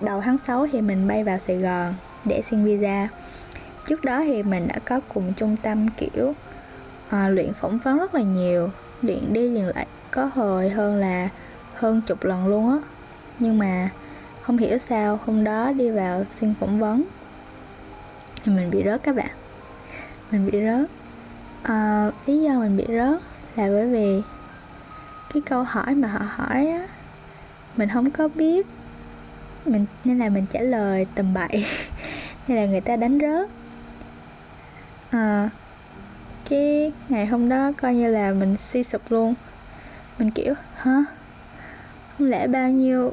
đầu 0.00 0.20
tháng 0.20 0.38
6 0.46 0.66
thì 0.72 0.80
mình 0.80 1.08
bay 1.08 1.24
vào 1.24 1.38
Sài 1.38 1.56
Gòn 1.56 1.94
để 2.26 2.42
xin 2.42 2.64
visa. 2.64 3.08
Trước 3.86 4.04
đó 4.04 4.20
thì 4.24 4.42
mình 4.42 4.68
đã 4.68 4.74
có 4.84 5.00
cùng 5.14 5.32
trung 5.36 5.56
tâm 5.62 5.88
kiểu 5.88 6.34
à, 7.08 7.28
luyện 7.28 7.52
phỏng 7.60 7.78
vấn 7.78 7.98
rất 7.98 8.14
là 8.14 8.22
nhiều 8.22 8.70
luyện 9.02 9.32
đi 9.32 9.48
luyện 9.48 9.64
lại 9.64 9.86
có 10.10 10.30
hồi 10.34 10.70
hơn 10.70 10.96
là 10.96 11.28
hơn 11.74 12.00
chục 12.06 12.24
lần 12.24 12.46
luôn 12.46 12.70
á. 12.70 12.78
Nhưng 13.38 13.58
mà 13.58 13.90
không 14.42 14.58
hiểu 14.58 14.78
sao 14.78 15.20
hôm 15.26 15.44
đó 15.44 15.72
đi 15.72 15.90
vào 15.90 16.24
xin 16.30 16.54
phỏng 16.60 16.78
vấn 16.78 17.04
thì 18.44 18.52
mình 18.52 18.70
bị 18.70 18.82
rớt 18.84 19.02
các 19.02 19.16
bạn. 19.16 19.30
Mình 20.30 20.50
bị 20.50 20.58
rớt. 20.64 20.90
À, 21.62 22.10
lý 22.26 22.42
do 22.42 22.58
mình 22.58 22.76
bị 22.76 22.84
rớt 22.88 23.20
là 23.56 23.68
bởi 23.68 23.86
vì 23.86 24.22
cái 25.34 25.42
câu 25.46 25.62
hỏi 25.62 25.94
mà 25.94 26.08
họ 26.08 26.26
hỏi 26.28 26.66
á 26.66 26.86
mình 27.76 27.88
không 27.92 28.10
có 28.10 28.28
biết 28.28 28.66
mình 29.64 29.86
nên 30.04 30.18
là 30.18 30.28
mình 30.28 30.46
trả 30.50 30.60
lời 30.60 31.06
tầm 31.14 31.34
bậy. 31.34 31.64
hay 32.46 32.56
là 32.56 32.66
người 32.66 32.80
ta 32.80 32.96
đánh 32.96 33.18
rớt 33.18 33.48
à, 35.10 35.50
cái 36.48 36.92
ngày 37.08 37.26
hôm 37.26 37.48
đó 37.48 37.72
coi 37.82 37.94
như 37.94 38.10
là 38.10 38.32
mình 38.32 38.56
suy 38.56 38.82
sụp 38.82 39.02
luôn. 39.08 39.34
Mình 40.18 40.30
kiểu 40.30 40.54
hả? 40.76 41.04
Không 42.18 42.28
lẽ 42.28 42.46
bao 42.46 42.68
nhiêu 42.68 43.12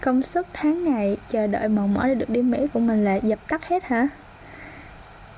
công 0.00 0.22
sức 0.22 0.46
tháng 0.52 0.84
ngày 0.84 1.16
chờ 1.28 1.46
đợi 1.46 1.68
mòn 1.68 1.94
mỏi 1.94 2.08
để 2.08 2.14
được 2.14 2.30
đi 2.30 2.42
mỹ 2.42 2.66
của 2.72 2.80
mình 2.80 3.04
là 3.04 3.14
dập 3.14 3.38
tắt 3.48 3.68
hết 3.68 3.84
hả? 3.84 4.08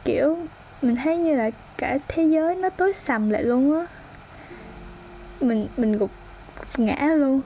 Kiểu 0.05 0.39
mình 0.83 0.97
thấy 0.97 1.17
như 1.17 1.35
là 1.35 1.51
cả 1.79 1.99
thế 2.09 2.25
giới 2.25 2.57
nó 2.57 2.71
tối 2.71 2.93
sầm 2.93 3.31
lại 3.31 3.43
luôn 3.43 3.81
á. 3.81 3.87
Mình 5.41 5.69
mình 5.77 5.99
gục 5.99 6.11
ngã 6.77 7.07
luôn. 7.17 7.41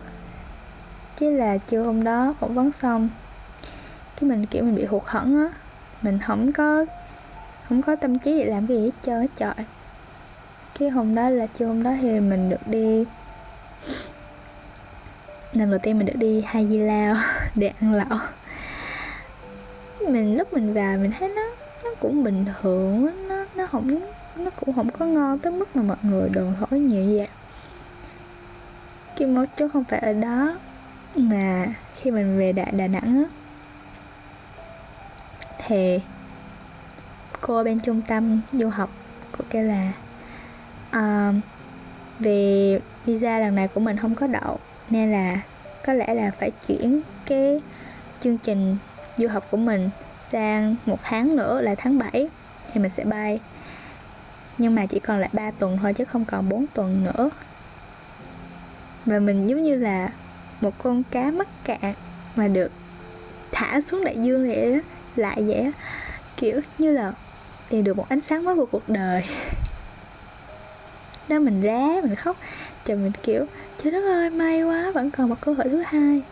Cái 1.19 1.33
là 1.33 1.59
chiều 1.59 1.85
hôm 1.85 2.04
đó 2.04 2.35
phỏng 2.40 2.54
vấn 2.54 2.73
xong 2.73 3.09
cái 4.21 4.31
mình 4.31 4.47
kiểu 4.47 4.64
mình 4.64 4.76
bị 4.76 4.85
hụt 4.85 5.02
hẫng 5.07 5.37
á 5.37 5.63
mình 6.04 6.18
không 6.26 6.52
có 6.52 6.84
không 7.68 7.82
có 7.82 7.96
tâm 7.96 8.18
trí 8.18 8.38
để 8.38 8.44
làm 8.44 8.66
cái 8.66 8.76
gì 8.76 8.84
hết 8.84 8.90
trơn 9.00 9.20
hết 9.20 9.28
trời. 9.37 9.66
Cái 10.78 10.88
hôm 10.88 11.14
đó 11.14 11.30
là 11.30 11.46
chưa 11.46 11.66
hôm 11.66 11.82
đó 11.82 11.90
thì 12.00 12.20
mình 12.20 12.50
được 12.50 12.66
đi, 12.66 13.04
lần 15.52 15.70
đầu 15.70 15.78
tiên 15.82 15.99
mình 15.99 16.06
được 16.06 16.16
đi 16.16 16.42
hai 16.46 16.66
di 16.68 16.78
lao 16.78 17.16
để 17.54 17.73
ăn 17.80 17.92
lẩu. 17.92 18.18
Mình, 20.08 20.38
lúc 20.38 20.52
mình 20.52 20.75
vào 20.75 20.99
mình 20.99 21.12
thấy 21.18 21.28
nó 21.28 21.42
nó 21.84 21.90
cũng 22.00 22.25
bình 22.25 22.44
thường 22.61 23.28
nó 23.28 23.44
nó 23.54 23.66
không, 23.66 24.00
nó 24.37 24.50
cũng 24.50 24.75
không 24.75 24.90
có 24.90 25.06
ngon 25.06 25.38
tới 25.38 25.52
mức 25.52 25.76
mà 25.76 25.82
mọi 25.82 25.96
người 26.02 26.28
đồn 26.28 26.54
thổi 26.61 26.80
nhiều 26.80 27.18
vậy. 27.18 27.28
Cái 29.16 29.28
mấu 29.28 29.44
chốt 29.56 29.68
không 29.73 29.84
phải 29.84 30.00
ở 30.00 30.12
đó, 30.12 30.58
mà 31.16 31.66
khi 32.00 32.11
mình 32.11 32.38
về 32.38 32.52
đại 32.52 32.73
Đà 32.73 32.87
Nẵng 32.87 33.25
á 33.25 33.44
thì 35.66 36.00
cô 37.40 37.64
bên 37.64 37.80
trung 37.80 38.02
tâm 38.02 38.40
du 38.52 38.68
học 38.68 38.90
cô 39.38 39.44
kêu 39.50 39.62
là 39.62 39.92
uh, 40.97 41.35
vì 42.18 42.78
visa 43.06 43.38
lần 43.38 43.54
này 43.54 43.68
của 43.68 43.80
mình 43.80 43.97
không 43.97 44.14
có 44.14 44.26
đậu 44.26 44.59
nên 44.90 45.12
là 45.12 45.40
có 45.87 45.92
lẽ 45.92 46.14
là 46.14 46.30
phải 46.38 46.50
chuyển 46.66 47.00
cái 47.26 47.61
chương 48.21 48.38
trình 48.38 48.76
du 49.16 49.28
học 49.28 49.47
của 49.50 49.56
mình 49.56 49.90
sang 50.28 50.76
một 50.87 50.99
tháng 51.02 51.37
nữa 51.37 51.61
là 51.61 51.75
tháng 51.75 51.99
7 51.99 52.28
thì 52.73 52.80
mình 52.80 52.90
sẽ 52.90 53.04
bay. 53.04 53.40
Nhưng 54.59 54.75
mà 54.75 54.87
chỉ 54.87 54.99
còn 54.99 55.18
lại 55.18 55.30
3 55.33 55.50
tuần 55.50 55.78
thôi 55.83 55.94
chứ 55.94 56.04
không 56.04 56.25
còn 56.25 56.49
4 56.49 56.66
tuần 56.75 57.04
nữa. 57.04 57.30
Và 59.06 59.18
mình 59.18 59.47
giống 59.47 59.62
như 59.62 59.75
là 59.75 60.09
một 60.61 60.75
con 60.83 61.02
cá 61.11 61.30
mắc 61.30 61.49
cạn 61.64 61.94
mà 62.37 62.49
được 62.49 62.73
thả 63.52 63.80
xuống 63.80 64.04
đại 64.04 64.16
dương 64.23 64.47
vậy 64.47 64.73
đó 64.73 64.78
lại 65.16 65.42
vậy 65.42 65.56
á 65.56 65.71
kiểu 66.37 66.61
như 66.78 66.92
là 66.92 67.12
tìm 67.68 67.85
được 67.85 67.97
một 67.97 68.09
ánh 68.09 68.21
sáng 68.21 68.44
mới 68.44 68.56
của 68.56 68.66
cuộc 68.66 68.88
đời. 68.88 69.25
Đó 71.28 71.38
mình 71.38 71.62
rá 71.62 71.88
mình 72.02 72.14
khóc 72.14 72.37
trời 72.85 72.97
mình 72.97 73.12
kiểu 73.23 73.47
trời 73.83 73.92
đất 73.92 74.04
ơi 74.04 74.30
may 74.30 74.62
quá 74.62 74.90
vẫn 74.94 75.11
còn 75.11 75.28
một 75.28 75.37
cơ 75.40 75.52
hội 75.52 75.68
thứ 75.68 75.83
hai. 75.87 76.23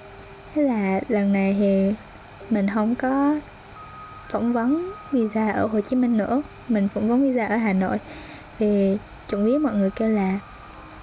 Thế 0.54 0.62
là 0.62 1.00
lần 1.08 1.32
này 1.32 1.56
thì 1.58 1.94
mình 2.50 2.66
không 2.74 2.94
có 2.94 3.36
phỏng 4.28 4.52
vấn 4.52 4.92
visa 5.12 5.50
ở 5.50 5.66
Hồ 5.66 5.80
Chí 5.80 5.96
Minh 5.96 6.16
nữa. 6.16 6.42
Mình 6.68 6.88
phỏng 6.94 7.08
vấn 7.08 7.22
visa 7.22 7.46
ở 7.46 7.56
Hà 7.56 7.72
Nội. 7.72 7.98
Vì 8.58 8.96
chuẩn 9.28 9.44
biết 9.44 9.58
mọi 9.58 9.74
người 9.74 9.90
kêu 9.90 10.08
là 10.08 10.38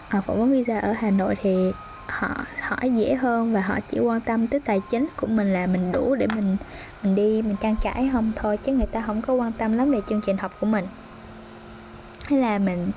à, 0.09 0.21
phỏng 0.21 0.39
vấn 0.39 0.51
visa 0.51 0.79
ở 0.79 0.91
Hà 0.91 1.11
Nội 1.11 1.35
thì 1.41 1.71
họ 2.07 2.29
hỏi 2.69 2.91
dễ 2.95 3.15
hơn 3.15 3.53
và 3.53 3.61
họ 3.61 3.75
chỉ 3.91 3.99
quan 3.99 4.21
tâm 4.21 4.47
tới 4.47 4.59
tài 4.59 4.81
chính 4.91 5.07
của 5.17 5.27
mình 5.27 5.53
là 5.53 5.67
mình 5.67 5.91
đủ 5.91 6.15
để 6.15 6.27
mình 6.35 6.57
mình 7.03 7.15
đi, 7.15 7.41
mình 7.41 7.55
trang 7.61 7.75
trải 7.81 8.09
không 8.13 8.31
thôi, 8.35 8.57
chứ 8.57 8.73
người 8.73 8.85
ta 8.85 9.03
không 9.05 9.21
có 9.21 9.33
quan 9.33 9.51
tâm 9.51 9.77
lắm 9.77 9.91
về 9.91 9.99
chương 10.09 10.21
trình 10.25 10.37
học 10.37 10.51
của 10.59 10.65
mình. 10.65 10.85
Thế 12.27 12.37
là 12.37 12.57
mình 12.57 12.91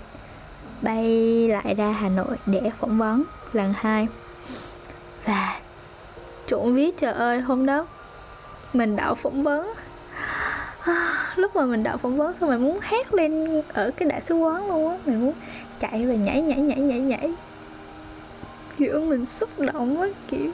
bay 0.82 1.04
lại 1.48 1.74
ra 1.74 1.92
Hà 1.92 2.08
Nội 2.08 2.36
để 2.46 2.70
phỏng 2.80 2.98
vấn 2.98 3.24
lần 3.52 3.74
hai. 3.76 4.08
Và 5.24 5.60
trộn 6.46 6.74
viết 6.74 6.98
trời 6.98 7.12
ơi, 7.12 7.40
hôm 7.40 7.66
đó 7.66 7.86
mình 8.72 8.96
đậu 8.96 9.14
phỏng 9.14 9.42
vấn. 9.42 9.72
Lúc 11.36 11.56
mà 11.56 11.62
mình 11.62 11.82
đậu 11.82 11.96
phỏng 11.96 12.16
vấn 12.16 12.34
xong 12.34 12.50
mình 12.50 12.62
muốn 12.62 12.78
hét 12.82 13.14
lên 13.14 13.62
ở 13.72 13.90
cái 13.96 14.08
đại 14.08 14.20
sứ 14.20 14.34
quán 14.34 14.68
luôn 14.68 14.90
á, 14.90 14.98
mình 15.06 15.20
muốn 15.20 15.34
chạy 15.78 16.06
và 16.06 16.14
nhảy 16.14 16.42
nhảy 16.42 16.60
nhảy 16.60 16.80
nhảy 16.80 17.00
nhảy 17.00 17.34
kiểu 18.82 19.00
mình 19.00 19.26
xúc 19.26 19.50
động 19.58 20.00
quá 20.00 20.08
kiểu 20.28 20.50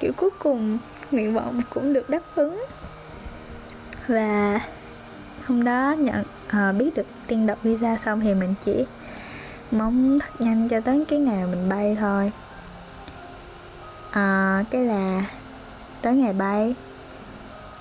kiểu 0.00 0.12
cuối 0.16 0.30
cùng 0.38 0.78
nguyện 1.10 1.34
vọng 1.34 1.62
cũng 1.70 1.92
được 1.92 2.10
đáp 2.10 2.22
ứng. 2.34 2.64
Và 4.08 4.60
hôm 5.46 5.64
đó 5.64 5.96
nhận 5.98 6.22
à, 6.48 6.72
biết 6.72 6.94
được 6.94 7.06
tiên 7.26 7.46
đọc 7.46 7.58
visa 7.62 7.96
xong 8.04 8.20
thì 8.20 8.34
mình 8.34 8.54
chỉ 8.64 8.84
mong 9.70 10.18
thật 10.20 10.40
nhanh 10.40 10.68
cho 10.68 10.80
tới 10.80 11.04
cái 11.08 11.18
ngày 11.18 11.46
mình 11.46 11.68
bay 11.68 11.96
thôi. 12.00 12.32
À, 14.10 14.64
cái 14.70 14.84
là 14.84 15.24
tới 16.02 16.16
ngày 16.16 16.32
bay 16.32 16.74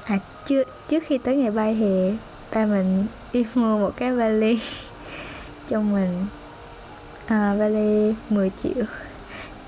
à 0.04 0.20
chưa 0.46 0.64
trước 0.90 1.04
khi 1.06 1.18
tới 1.18 1.36
ngày 1.36 1.52
bay 1.52 1.76
thì 1.80 2.14
ba 2.54 2.66
mình 2.66 3.06
đi 3.34 3.46
mua 3.56 3.78
một 3.78 3.92
cái 3.98 4.12
vali 4.12 4.60
cho 5.70 5.82
mình. 5.82 6.26
À, 7.26 7.56
vali 7.60 8.14
10 8.30 8.52
triệu 8.64 8.86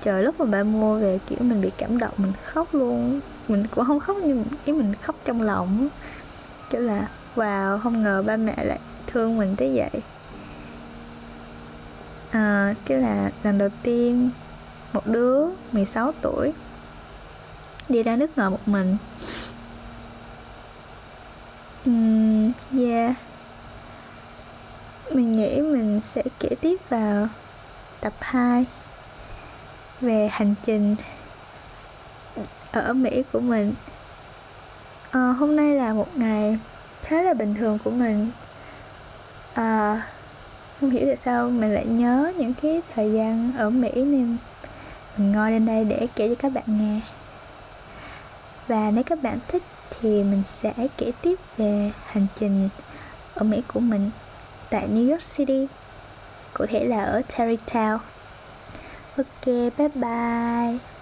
trời 0.06 0.22
lúc 0.22 0.40
mà 0.40 0.46
ba 0.46 0.62
mua 0.62 0.98
về 0.98 1.18
kiểu 1.28 1.38
mình 1.40 1.60
bị 1.60 1.70
cảm 1.78 1.98
động 1.98 2.12
mình 2.16 2.32
khóc 2.44 2.74
luôn. 2.74 3.20
Mình 3.48 3.66
cũng 3.70 3.84
không 3.84 4.00
khóc 4.00 4.16
nhưng 4.24 4.44
ý 4.64 4.72
mình 4.72 4.94
khóc 5.02 5.16
trong 5.24 5.42
lòng. 5.42 5.88
Kiểu 6.70 6.80
là 6.80 7.08
wow 7.36 7.78
không 7.78 8.02
ngờ 8.02 8.22
ba 8.26 8.36
mẹ 8.36 8.64
lại 8.64 8.78
thương 9.06 9.38
mình 9.38 9.56
tới 9.56 9.72
vậy. 9.76 10.02
À, 12.30 12.74
cái 12.84 12.98
là 12.98 13.30
lần 13.42 13.58
đầu 13.58 13.68
tiên 13.82 14.30
một 14.92 15.06
đứa 15.06 15.46
16 15.72 16.12
tuổi 16.22 16.52
đi 17.88 18.02
ra 18.02 18.16
nước 18.16 18.38
ngoài 18.38 18.50
một 18.50 18.68
mình. 18.68 18.96
Uhm, 21.90 22.52
yeah. 22.78 23.14
Mình 25.12 25.32
nghĩ 25.32 25.60
mình 25.60 26.00
sẽ 26.12 26.22
kể 26.40 26.48
tiếp 26.60 26.76
vào 26.88 27.28
tập 28.00 28.12
2 28.20 28.66
về 30.00 30.28
hành 30.32 30.54
trình 30.66 30.96
ở 32.72 32.92
Mỹ 32.92 33.22
của 33.32 33.40
mình. 33.40 33.74
À, 35.10 35.20
hôm 35.20 35.56
nay 35.56 35.74
là 35.74 35.92
một 35.92 36.08
ngày 36.16 36.58
khá 37.02 37.22
là 37.22 37.34
bình 37.34 37.54
thường 37.54 37.78
của 37.84 37.90
mình. 37.90 38.30
À, 39.54 40.02
không 40.80 40.90
hiểu 40.90 41.06
tại 41.06 41.16
sao 41.16 41.50
mình 41.50 41.74
lại 41.74 41.86
nhớ 41.86 42.32
những 42.38 42.54
cái 42.62 42.82
thời 42.94 43.12
gian 43.12 43.52
ở 43.58 43.70
Mỹ 43.70 43.90
nên 43.94 44.36
mình 45.16 45.32
ngồi 45.32 45.50
lên 45.50 45.66
đây 45.66 45.84
để 45.84 46.08
kể 46.16 46.28
cho 46.28 46.34
các 46.34 46.52
bạn 46.52 46.64
nghe. 46.66 47.00
Và 48.66 48.90
nếu 48.90 49.04
các 49.04 49.22
bạn 49.22 49.38
thích 49.48 49.62
thì 49.90 50.22
mình 50.22 50.42
sẽ 50.46 50.72
kể 50.96 51.12
tiếp 51.22 51.34
về 51.56 51.92
hành 52.06 52.26
trình 52.40 52.68
ở 53.34 53.44
Mỹ 53.44 53.62
của 53.74 53.80
mình 53.80 54.10
tại 54.70 54.88
New 54.88 55.10
York 55.10 55.22
City 55.36 55.66
cụ 56.54 56.66
thể 56.66 56.84
là 56.84 57.04
ở 57.04 57.22
Tarrytown 57.28 57.98
ok 59.20 59.42
bye 59.76 59.86
bye. 60.00 60.95